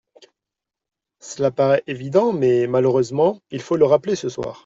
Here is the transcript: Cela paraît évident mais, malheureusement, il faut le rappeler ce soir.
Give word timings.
Cela 1.19 1.51
paraît 1.51 1.83
évident 1.85 2.33
mais, 2.33 2.65
malheureusement, 2.65 3.39
il 3.51 3.61
faut 3.61 3.75
le 3.77 3.85
rappeler 3.85 4.15
ce 4.15 4.29
soir. 4.29 4.59